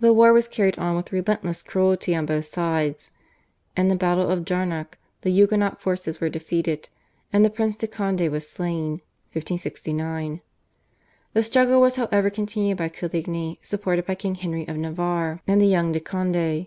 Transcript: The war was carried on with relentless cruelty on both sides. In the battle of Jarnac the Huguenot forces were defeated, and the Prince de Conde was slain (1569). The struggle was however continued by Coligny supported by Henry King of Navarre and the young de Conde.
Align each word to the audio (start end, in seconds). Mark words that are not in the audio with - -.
The 0.00 0.12
war 0.12 0.32
was 0.32 0.48
carried 0.48 0.76
on 0.76 0.96
with 0.96 1.12
relentless 1.12 1.62
cruelty 1.62 2.16
on 2.16 2.26
both 2.26 2.46
sides. 2.46 3.12
In 3.76 3.86
the 3.86 3.94
battle 3.94 4.28
of 4.28 4.44
Jarnac 4.44 4.98
the 5.20 5.30
Huguenot 5.30 5.80
forces 5.80 6.20
were 6.20 6.28
defeated, 6.28 6.88
and 7.32 7.44
the 7.44 7.48
Prince 7.48 7.76
de 7.76 7.86
Conde 7.86 8.28
was 8.28 8.50
slain 8.50 9.02
(1569). 9.34 10.40
The 11.34 11.42
struggle 11.44 11.80
was 11.80 11.94
however 11.94 12.28
continued 12.28 12.76
by 12.78 12.88
Coligny 12.88 13.60
supported 13.62 14.04
by 14.04 14.16
Henry 14.20 14.64
King 14.64 14.68
of 14.68 14.78
Navarre 14.78 15.40
and 15.46 15.60
the 15.60 15.66
young 15.68 15.92
de 15.92 16.00
Conde. 16.00 16.66